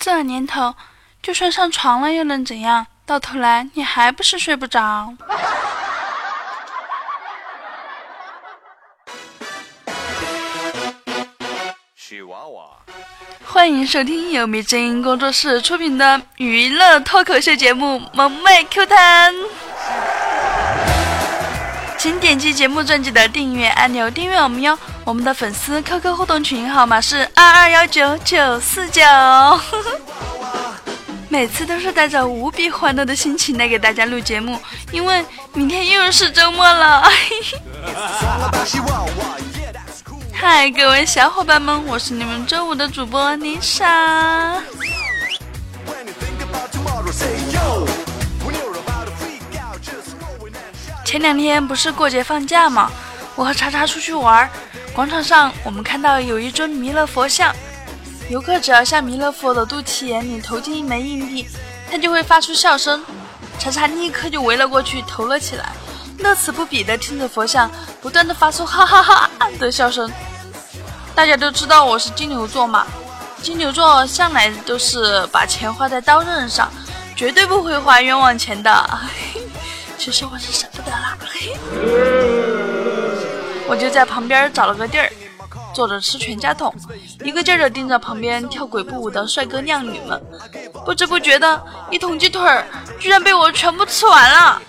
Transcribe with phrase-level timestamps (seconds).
[0.00, 0.74] 这年头，
[1.22, 2.86] 就算上床了又能怎样？
[3.04, 5.12] 到头来你还不是睡不着。
[13.44, 19.34] 欢迎收听由米之音工作室出品的娱乐脱口秀节目《萌妹 Q 弹》，
[21.98, 24.78] 请点击节目专辑的订阅按钮订阅我们哟。
[25.10, 29.02] 我们的粉丝 QQ 互动群号码是二二幺九九四九。
[31.28, 34.56] 每次都是带着无比欢乐的心情来给大家录节目，
[34.92, 37.02] 因为明天又是周末了。
[40.32, 44.62] 嗨，各位小伙伴们，我是你们周五的主播妮莎。
[51.04, 52.88] 前两天不是过节放假吗？
[53.34, 54.48] 我和查查出去玩，
[54.94, 57.54] 广场上我们看到有一尊弥勒佛像。
[58.28, 61.48] 游客只要向弥勒佛的肚脐眼里投进一枚硬币，
[61.90, 63.04] 他就会发出笑声。
[63.58, 65.72] 查查立刻就围了过去，投了起来，
[66.18, 67.68] 乐此不疲地听着佛像
[68.00, 70.08] 不断的发出哈哈哈的笑声。
[71.12, 72.86] 大家都知道我是金牛座嘛，
[73.42, 76.70] 金牛座向来都是把钱花在刀刃上，
[77.16, 79.00] 绝对不会花冤枉钱的。
[79.98, 82.49] 其实我是舍不得啦，嘿
[83.70, 85.08] 我就在旁边找了个地儿。
[85.72, 86.74] 坐着吃全家桶，
[87.24, 90.20] 一个劲儿的盯着旁边跳鬼步舞的帅哥靓女们，
[90.84, 92.66] 不知不觉的一桶鸡腿儿
[92.98, 94.60] 居然被我全部吃完了。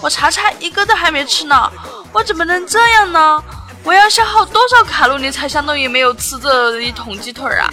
[0.00, 1.70] 我查查一个都还没吃呢，
[2.12, 3.42] 我怎么能这样呢？
[3.84, 7.70] 我要消耗多少卡路里才相当于没有吃这一桶鸡腿儿啊？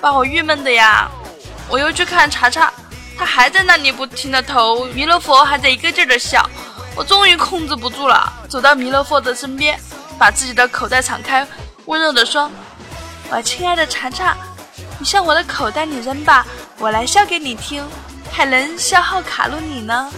[0.00, 1.10] 把我郁闷的呀！
[1.68, 2.72] 我又去看查查，
[3.18, 6.48] 他还在那里不停的投，弥勒佛还在一个劲儿的笑。
[6.96, 9.78] 我终于控制不住了，走到弥勒佛的身边，
[10.18, 11.46] 把自己的口袋敞开。
[11.86, 12.50] 温柔地说
[13.30, 14.36] ：“我亲爱的查查，
[14.98, 16.46] 你向我的口袋里扔吧，
[16.78, 17.84] 我来笑给你听，
[18.30, 20.12] 还能消耗卡路里呢。”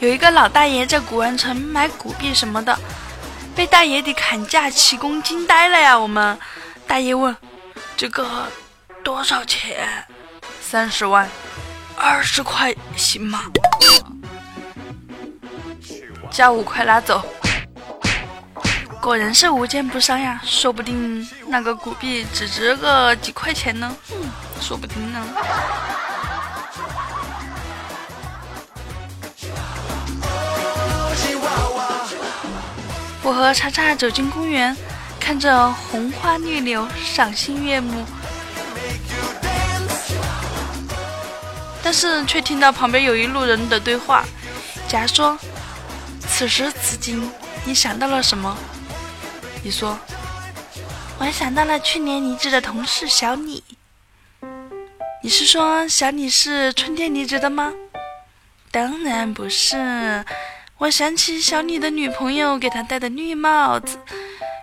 [0.00, 2.78] 有一个老大爷在古玩城买古币什么的，
[3.54, 5.98] 被大爷的砍价奇功惊呆了呀！
[5.98, 6.38] 我们
[6.86, 7.34] 大爷问
[7.96, 8.46] ：“这个
[9.02, 9.88] 多少钱？”
[10.60, 11.28] 三十万。
[11.94, 13.44] 二十块行吗？
[16.30, 17.22] 加五块拿走。
[19.00, 23.94] 果然是无奸不商呀，说不定那个古币只值个几块钱呢。
[24.10, 24.30] 嗯，
[24.60, 25.26] 说不定呢。
[33.22, 34.76] 我和叉叉走进公园，
[35.20, 38.04] 看着红花绿柳，赏心悦目。
[41.92, 44.24] 但是却听到旁边有一路人的对话，
[44.88, 45.38] 甲说
[46.26, 47.30] ：“此时此景，
[47.66, 48.56] 你想到了什么？”
[49.62, 49.98] 你说
[51.20, 53.62] ：“我想到了去年离职的同事小李。”
[55.22, 57.70] 你是说小李是春天离职的吗？
[58.70, 60.24] 当然不是，
[60.78, 63.98] 我想起小李的女朋友给他戴的绿帽子，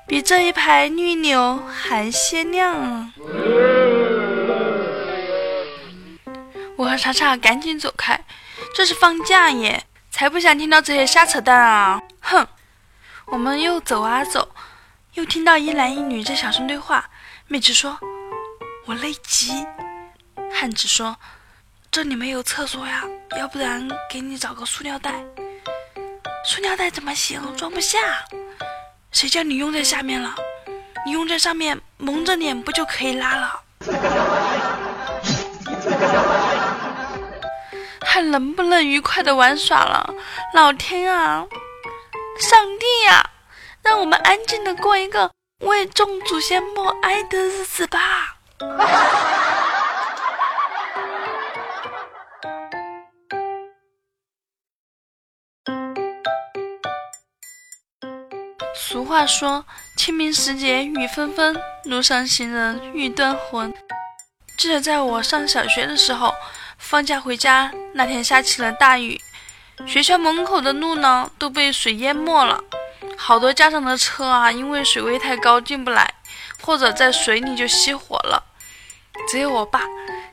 [0.07, 3.13] 比这一排绿柳还鲜亮。
[6.89, 8.19] 和查查赶紧走开，
[8.73, 12.01] 这是放假耶，才不想听到这些瞎扯淡啊！
[12.19, 12.47] 哼！
[13.27, 14.49] 我们又走啊走，
[15.13, 17.07] 又听到一男一女在小声对话。
[17.47, 17.99] 妹子说
[18.87, 19.65] ：“我累极。”
[20.51, 21.15] 汉子说
[21.91, 23.03] ：“这里没有厕所呀，
[23.37, 25.13] 要不然给你找个塑料袋。”
[26.43, 27.55] 塑料袋怎么行？
[27.55, 27.99] 装不下。
[29.11, 30.33] 谁叫你用在下面了？
[31.05, 33.61] 你用在上面，蒙着脸不就可以拉了？
[38.11, 40.11] 还能不能愉快的玩耍了？
[40.55, 41.45] 老天啊，
[42.39, 43.29] 上帝呀，
[43.83, 48.37] 让我们安静的过一个为众祖先默哀的日子吧。
[58.73, 59.63] 俗话说，
[59.95, 63.71] 清明时节雨纷纷，路上行人欲断魂。
[64.57, 66.33] 记得在我上小学的时候。
[66.79, 69.21] 放假回家那天下起了大雨，
[69.85, 72.63] 学校门口的路呢都被水淹没了，
[73.15, 76.11] 好多家长的车啊因为水位太高进不来，
[76.61, 78.43] 或者在水里就熄火了。
[79.27, 79.81] 只有我爸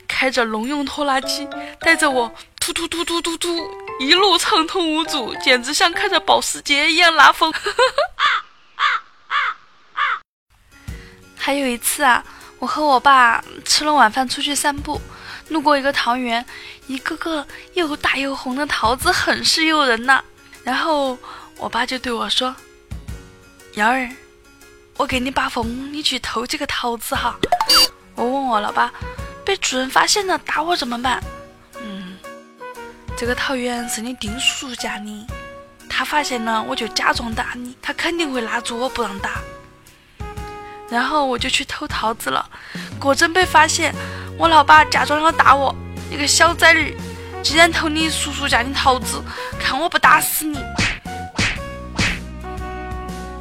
[0.07, 1.47] 开着农用拖拉机
[1.81, 7.53] 带着我突突突突突突一路畅通无阻，简直像开着保时捷一样拉风。
[11.37, 12.25] 还有一次啊，
[12.57, 14.99] 我和我爸吃了晚饭出去散步。
[15.49, 16.45] 路过一个桃园，
[16.87, 20.23] 一个个又大又红的桃子很是诱人呐。
[20.63, 21.17] 然后
[21.57, 22.55] 我爸就对我说
[23.75, 24.09] ：“幺儿，
[24.97, 27.37] 我给你把风，你去偷几个桃子哈。
[28.15, 28.91] 我问我老爸，
[29.45, 31.23] 被主人发现了打我怎么办？
[31.81, 32.17] 嗯，
[33.15, 35.27] 这个桃园是你丁叔叔家的，
[35.87, 39.39] 他发现了我就假装打你，他肯定会拉住我不让打。
[40.89, 42.45] 然后我就去偷桃子了，
[42.99, 43.93] 果真被发现。
[44.37, 45.75] 我老爸假装要打我，
[46.11, 46.93] 你个小崽儿，
[47.41, 49.19] 竟然偷你叔叔家的桃子，
[49.59, 50.59] 看我不打死你！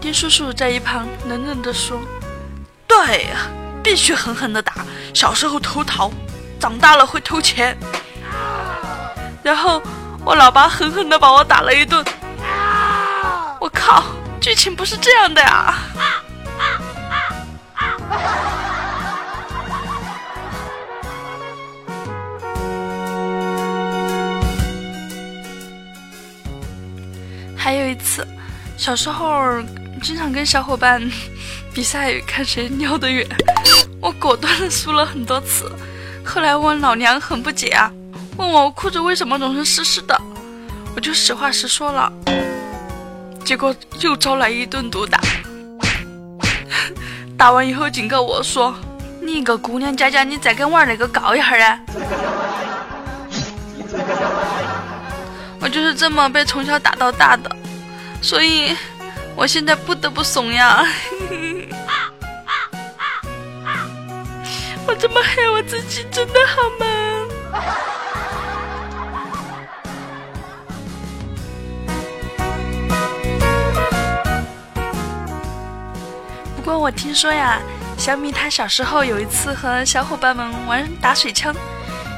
[0.01, 2.01] 丁叔叔在一旁冷冷地说
[2.89, 3.47] ：“对呀，
[3.83, 4.73] 必须狠狠地打。
[5.13, 6.11] 小时候偷桃，
[6.59, 7.77] 长大了会偷钱。”
[9.45, 9.83] 然后
[10.25, 12.03] 我老爸狠狠地把我打了一顿。
[13.61, 14.03] 我靠，
[14.41, 15.75] 剧情不是这样的呀！
[28.87, 29.61] 小时候
[30.01, 31.03] 经常跟小伙伴
[31.75, 33.27] 比赛看谁尿得远，
[34.01, 35.69] 我果断的输了很多次。
[36.25, 37.91] 后来我老娘很不解啊，
[38.37, 40.17] 问我裤子为什么总是湿湿的，
[40.95, 42.13] 我就实话实说了，
[43.45, 45.21] 结果又招来一顿毒打。
[47.37, 48.73] 打完以后警告我说
[49.21, 51.81] ：“你一个姑娘家家，你再跟玩那个告一下啊！”
[55.59, 57.51] 我就是这么被从小打到大的，
[58.27, 58.75] 所以
[59.37, 60.83] 我现在不得不怂呀。
[64.85, 66.87] 我这么害我自己，真的好吗？
[76.57, 77.61] 不过我听说呀，
[77.97, 81.55] 小米他小时候有一次和小伙伴们玩打水枪，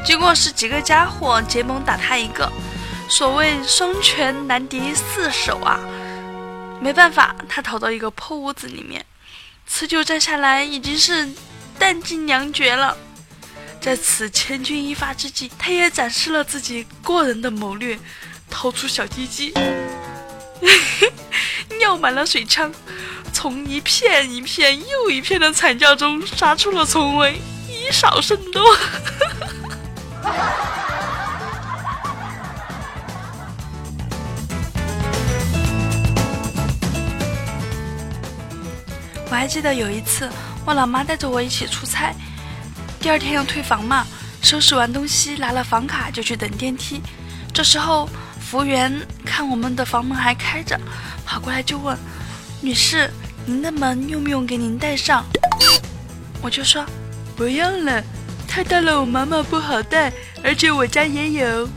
[0.07, 2.51] 结果是几个家伙结盟打他一个。
[3.11, 5.81] 所谓双拳难敌四手啊，
[6.81, 9.05] 没办法，他逃到一个破屋子里面，
[9.67, 11.29] 持久战下来已经是
[11.79, 12.97] 弹尽粮绝了。
[13.81, 17.99] 在此千钧一发之际，他也展示了自己过人的谋略，
[18.51, 19.53] 掏出小鸡鸡，
[21.79, 22.73] 尿满了水枪，
[23.33, 28.77] 从一片一片又一片的惨叫中杀出了重围，以少胜多。
[39.39, 40.29] 还记得有一次，
[40.67, 42.13] 我老妈带着我一起出差，
[42.99, 44.05] 第二天要退房嘛，
[44.43, 47.01] 收拾完东西拿了房卡就去等电梯。
[47.55, 48.09] 这时候
[48.41, 48.93] 服务员
[49.25, 50.77] 看我们的房门还开着，
[51.25, 51.97] 跑过来就问
[52.61, 53.09] ：“女士，
[53.47, 55.25] 您的门用不用给您带上？”
[56.43, 56.85] 我就说
[57.37, 58.03] ：“不用了，
[58.49, 60.13] 太大了，我妈妈不好带，
[60.43, 61.69] 而且我家也有。”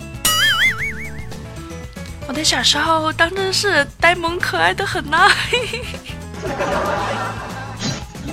[2.27, 5.29] 我的小时候当真是呆萌可爱的很呐！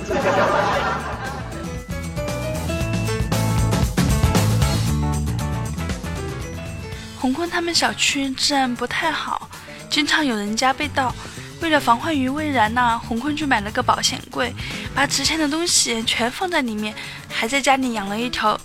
[7.19, 9.49] 红坤他们小区治安不太好，
[9.89, 11.13] 经常有人家被盗。
[11.61, 14.55] 为了防患于未然呢，红坤去买了个保险柜，
[14.95, 16.95] 把值钱的东西全放在里面，
[17.29, 18.57] 还在家里养了一条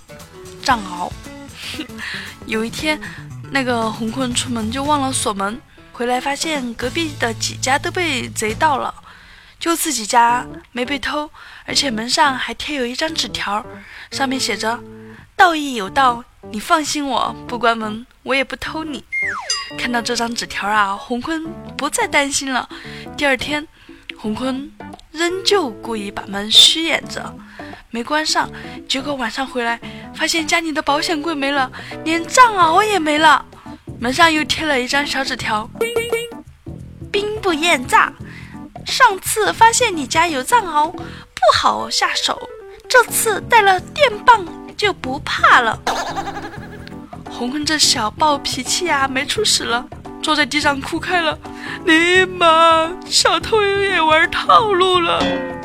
[0.62, 1.10] 藏獒。
[2.46, 3.00] 有一天，
[3.50, 5.60] 那个红坤出门就忘了锁门，
[5.92, 8.94] 回来发现隔壁的几家都被贼盗了。
[9.64, 11.30] 就自己家没被偷，
[11.64, 13.64] 而且门上还贴有一张纸条，
[14.10, 14.78] 上面写着
[15.34, 19.02] ：“道义有道，你放心，我不关门，我也不偷你。”
[19.80, 21.46] 看到这张纸条啊，洪坤
[21.78, 22.68] 不再担心了。
[23.16, 23.66] 第二天，
[24.18, 24.70] 洪坤
[25.10, 27.34] 仍旧故意把门虚掩着，
[27.88, 28.50] 没关上。
[28.86, 29.80] 结果晚上回来，
[30.14, 31.72] 发现家里的保险柜没了，
[32.04, 33.42] 连藏獒也没了。
[33.98, 35.66] 门上又贴了一张小纸条
[37.10, 38.12] ：“兵不厌诈。”
[38.84, 41.02] 上次发现你家有藏獒，不
[41.54, 42.40] 好下手。
[42.88, 45.78] 这次带了电棒就不怕了。
[47.30, 49.84] 红坤这小暴脾气呀，没处使了，
[50.22, 51.36] 坐在地上哭开了。
[51.84, 55.20] 尼玛，小偷也玩套路了，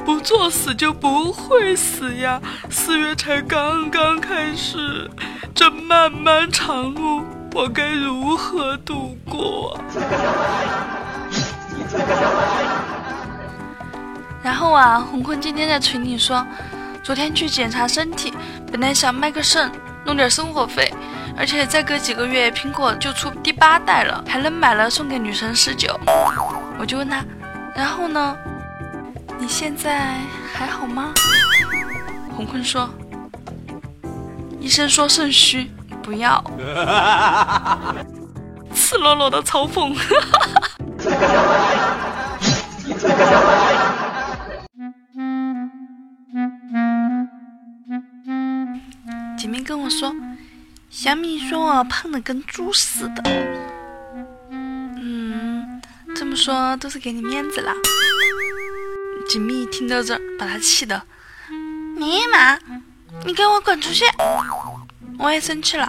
[0.06, 2.42] 不作死就不会死呀。
[2.70, 5.10] 四月才刚刚开始，
[5.54, 7.24] 这漫漫长路，
[7.54, 9.80] 我该如何度过？
[14.44, 16.46] 然后啊，洪坤今天在群里说，
[17.04, 18.34] 昨天去检查身体，
[18.72, 19.72] 本来想卖个肾，
[20.06, 20.94] 弄点生活费，
[21.38, 26.00] 而且再隔几个月苹果就出第八代了，还能买了送给女神十九。
[26.80, 27.24] 我就问他，
[27.76, 28.36] 然后呢？
[29.42, 30.16] 你现在
[30.54, 31.14] 还好吗？
[32.36, 32.90] 洪坤说，
[34.60, 35.72] 医生说肾虚，
[36.04, 36.44] 不要。
[38.74, 39.96] 赤裸裸的嘲讽。
[49.70, 50.12] 跟我说
[50.90, 53.22] ：“小米说我胖的跟猪似的。”
[54.50, 55.80] 嗯，
[56.16, 57.72] 这么说都是给你面子了。
[59.30, 61.00] 锦觅听到这儿，把他气的
[61.96, 62.58] ：“尼玛，
[63.24, 64.06] 你给我滚出去！”
[65.20, 65.88] 我也生气了：“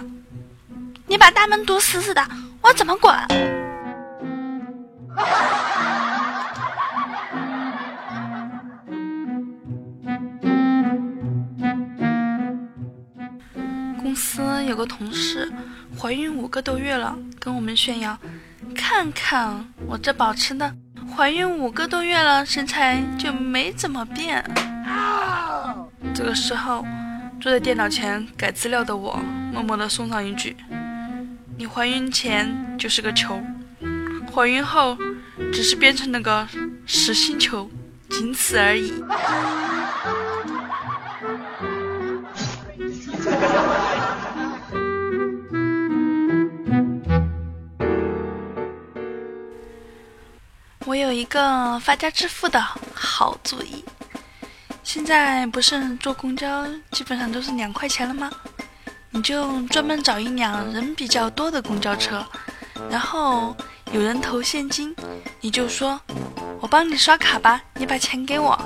[1.09, 2.23] 你把大门堵死死的，
[2.61, 3.11] 我怎么滚？”
[14.71, 15.51] 有个同事
[15.99, 18.17] 怀孕五个多月了，跟我们炫耀
[18.73, 20.73] ：“看看我这保持的，
[21.13, 24.41] 怀孕五个多月了，身材就没怎么变。”
[26.15, 26.85] 这个时候，
[27.41, 29.19] 坐在电脑前改资料的我，
[29.51, 30.55] 默默地送上一句
[31.59, 33.41] ：“你怀孕前就是个球，
[34.33, 34.97] 怀孕后
[35.51, 36.47] 只是变成了个
[36.85, 37.69] 实心球，
[38.09, 38.93] 仅此而已。”
[51.31, 52.61] 个发家致富的
[52.93, 53.85] 好主意。
[54.83, 58.29] 现在不是坐公交基本上都是两块钱了吗？
[59.11, 62.25] 你就专门找一辆人比较多的公交车，
[62.89, 63.55] 然后
[63.93, 64.93] 有人投现金，
[65.39, 65.97] 你就说
[66.59, 68.59] ：“我帮你刷卡吧，你把钱给我。”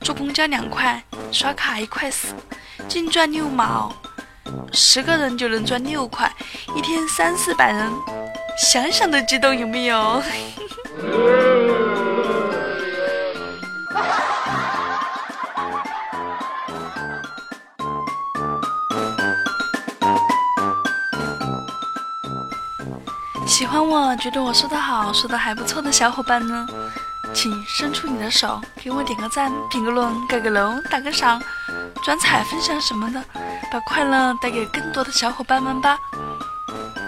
[0.00, 2.28] 坐公交两块，刷卡一块四，
[2.88, 3.92] 净赚六毛，
[4.72, 6.32] 十个人就能赚六块，
[6.76, 7.90] 一天三四百人，
[8.56, 10.22] 想想都激动，有没有？
[24.20, 26.66] 觉得我说的好，说的还不错的小伙伴呢，
[27.32, 31.40] 请伸出你的手，给我点个赞，评个论，盖个楼，打个赏，
[32.04, 33.24] 转采分享什么的，
[33.72, 35.96] 把快乐带给更多的小伙伴们吧。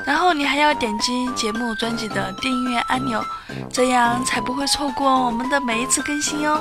[0.06, 3.22] 然后你还要点击节目专辑的订阅按钮，
[3.70, 6.58] 这样才不会错过我们的每一次更新哟。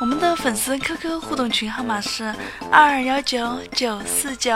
[0.00, 2.34] 我们的粉丝 QQ 互动群号码是
[2.72, 4.52] 二二幺九九四九。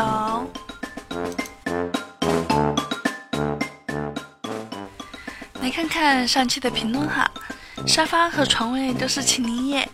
[5.79, 7.31] 看看上期的评论哈，
[7.87, 9.89] 沙发和床位都是秦林叶，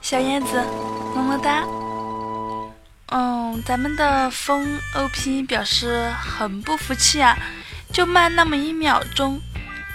[0.00, 0.64] 小叶子，
[1.14, 1.64] 么么哒。
[3.08, 7.36] 嗯，咱们的风 OP 表示很不服气啊，
[7.92, 9.38] 就慢那么一秒钟。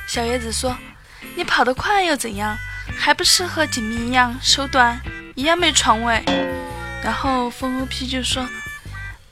[0.07, 0.77] 小叶子说
[1.35, 2.55] ：“你跑得快又怎样？
[2.95, 5.01] 还不是和锦觅一样手短，
[5.33, 6.23] 一样没床位。”
[7.03, 8.47] 然后风 OP 就说：“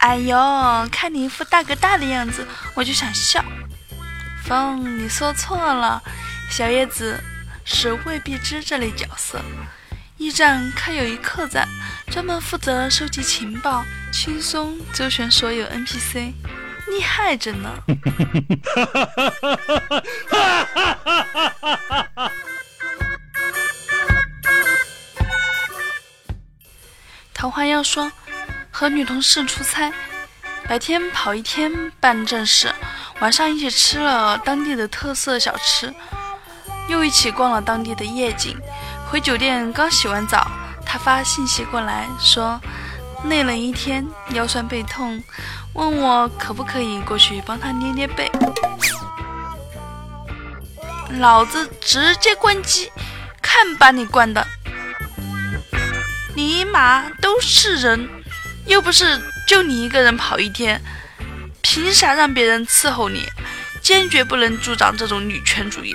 [0.02, 0.36] 哎呦，
[0.92, 2.44] 看你一副大哥大的样子，
[2.74, 3.46] 我就想笑。”
[4.46, 6.04] 风，你说错了，
[6.50, 7.18] 小叶子
[7.64, 9.42] 是未必知这类角色。
[10.18, 11.68] 驿站开有一客栈，
[12.12, 16.34] 专门负责收集情报，轻松周旋所有 NPC，
[16.88, 17.70] 厉害着呢。
[27.34, 28.12] 桃花妖说，
[28.72, 29.92] 和女同事出差，
[30.68, 32.74] 白天跑一天办正事，
[33.24, 35.94] 晚上一起吃了当地的特色小吃，
[36.90, 38.58] 又一起逛了当地的夜景。
[39.10, 40.46] 回酒店刚洗完澡，
[40.86, 42.60] 他发信息过来说，
[43.24, 45.24] 累了一天，腰酸背痛，
[45.72, 48.30] 问我可不可以过去帮他捏捏背。
[51.12, 52.92] 老子直接关机，
[53.42, 54.46] 看把你关的！
[56.36, 58.10] 尼玛都是人，
[58.66, 60.82] 又不是就你一个人跑一天，
[61.64, 63.28] 凭啥让别人伺候你？
[63.82, 65.94] 坚决不能助长这种女权主义，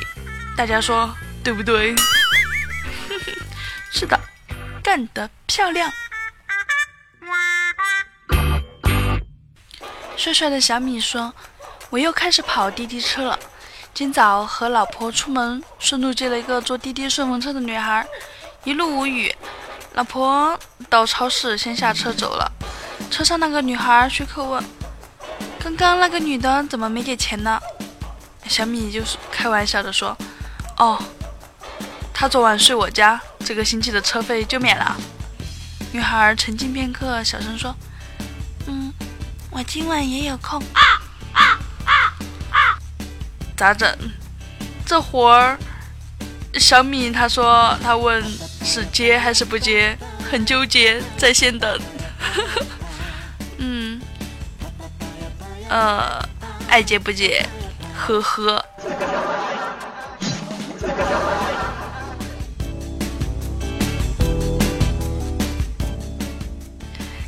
[0.57, 1.95] 大家说对不对？
[3.93, 4.19] 是的，
[4.83, 5.91] 干得漂亮！
[10.17, 11.33] 帅帅的小米说
[11.91, 13.39] ：“我又开始跑滴滴车了。
[13.95, 18.07] 今早和老婆出门，顺路接了一个坐滴滴顺风车的女孩，
[18.65, 19.35] 一路无语。
[19.95, 20.59] 老婆
[20.91, 22.53] 到超市先下车走了。
[23.11, 24.63] 车上那个女孩随口问
[25.59, 27.61] ：‘刚刚那个女的怎么没给钱呢？’
[28.49, 30.17] 小米就是开玩笑的说
[30.79, 30.99] ：‘哦，
[32.15, 34.97] 她昨晚睡我家。’”这个星期的车费就免了。
[35.93, 37.75] 女孩沉静片刻，小声说
[38.69, 38.93] ：“嗯，
[39.51, 40.63] 我今晚也有空。”
[43.57, 43.91] 咋整？
[44.87, 45.59] 这活儿，
[46.55, 48.23] 小米他说他问
[48.63, 49.99] 是接还是不接，
[50.31, 51.81] 很纠结，在线等。
[55.69, 56.19] 呃，
[56.69, 57.45] 爱接不接，
[57.97, 58.65] 呵呵。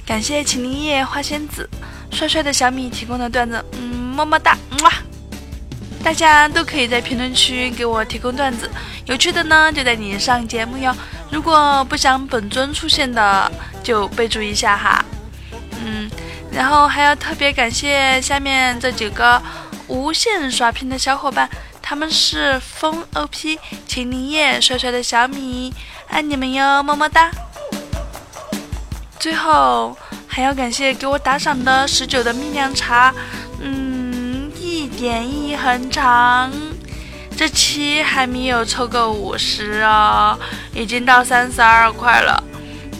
[0.06, 1.68] 感谢秦林叶花仙子，
[2.10, 4.92] 帅帅的小米提供的段子，嗯，么么哒，哇！
[6.02, 8.68] 大家都可以在评论区给我提供段子，
[9.04, 10.92] 有趣的呢就带你上节目哟。
[11.30, 13.52] 如果不想本尊出现的，
[13.84, 15.04] 就备注一下哈。
[16.52, 19.40] 然后还要特别感谢下面这几个
[19.86, 21.48] 无限刷屏的小伙伴，
[21.80, 25.72] 他们是风 OP、秦林叶、帅帅的小米，
[26.08, 27.30] 爱你们哟，么么哒。
[29.18, 33.12] 最后还要感谢给我打赏的十九的蜜凉茶，
[33.60, 36.50] 嗯，一点一横长，
[37.36, 40.38] 这期还没有凑够五十哦，
[40.72, 42.42] 已经到三十二块了，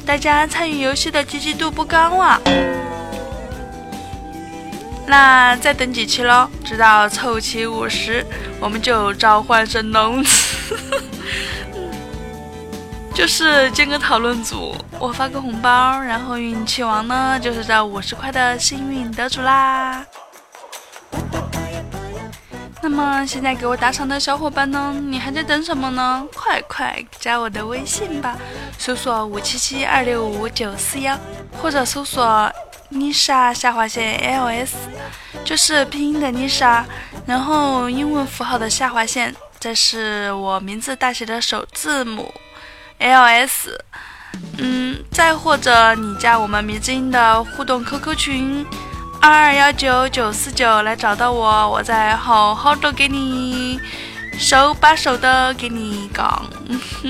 [0.05, 2.39] 大家参与游戏的积极度不高啊，
[5.11, 8.25] 那再等几期喽，直到凑齐五十，
[8.61, 10.25] 我们就召唤神龙。
[13.13, 20.07] 就是建个讨论组，我发个红包，然后运气王呢就是这五十块的幸运得主啦。
[22.81, 26.25] 那么现在给我打赏的小伙伴呢，你还在等什么呢？
[26.35, 28.37] 快快加我的微信吧，
[28.79, 31.19] 搜索五七七二六五九四幺，
[31.61, 32.51] 或者搜索
[32.91, 34.71] 妮莎下划线 ls，
[35.45, 36.85] 就是拼音的妮莎，
[37.27, 42.33] 然后英文符号的下划线，这是我名字大写的首字母。
[42.99, 43.83] L S，
[44.59, 48.67] 嗯，再或者你加我们迷之音的互动 QQ 群
[49.23, 53.81] 二二幺九九四九来找到我，我再好好的给你
[54.39, 56.45] 手把手的给你讲。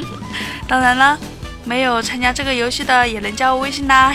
[0.69, 1.19] 当然了，
[1.65, 4.15] 没有参加这个游戏的也能加我微信啦。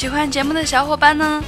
[0.00, 1.44] 喜欢节目的小伙伴呢？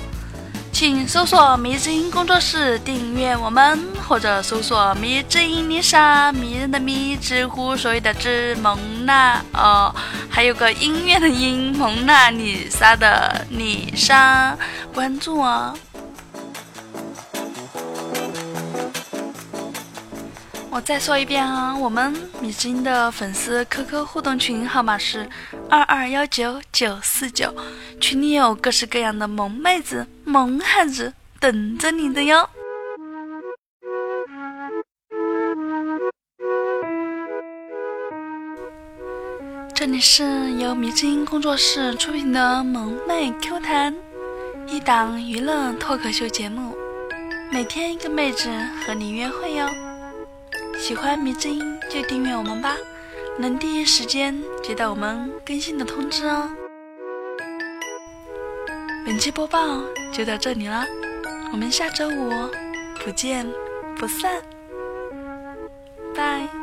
[0.74, 9.94] 请搜索“迷之音工作室”订阅我们，或者搜索“迷之音丽莎”，迷人的迷，知乎所有的之，蒙娜哦，
[10.28, 14.54] 还有个音乐的音，蒙娜丽莎的丽莎，
[14.92, 15.74] 关注我。
[20.74, 25.28] 我再说一遍啊，我们米之音的粉丝 QQ 互动群号码是
[25.68, 27.54] 二二幺九九四九，
[28.00, 32.48] 群里有各式各样的萌妹子、萌汉子等着你的哟。
[39.74, 43.94] 这里是由米之音工作室出品的萌妹 Q 弹，
[44.66, 46.74] 一档娱乐脱口秀节目，
[47.50, 48.48] 每天一个妹子
[48.86, 49.68] 和你约会哟。
[50.82, 52.76] 喜欢迷之音就订阅我们吧，
[53.38, 56.50] 能第一时间接到我们更新的通知哦。
[59.06, 59.80] 本期播报
[60.12, 60.84] 就到这里了，
[61.52, 62.30] 我们下周五
[62.98, 63.46] 不见
[63.96, 64.42] 不散，
[66.16, 66.61] 拜。